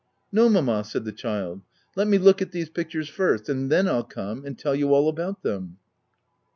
"No, 0.37 0.49
mamma/ 0.49 0.77
5 0.81 0.85
said 0.91 1.05
the 1.05 1.11
child; 1.11 1.59
w 1.61 1.63
let 1.95 2.07
me 2.07 2.17
look 2.17 2.41
at 2.41 2.51
these 2.51 2.71
pictures 2.71 3.07
first; 3.07 3.49
and 3.49 3.71
then 3.71 3.87
I'll 3.87 4.03
come, 4.03 4.43
and 4.45 4.57
tell 4.57 4.73
you 4.73 4.95
all 4.95 5.07
about 5.07 5.43
them." 5.43 5.77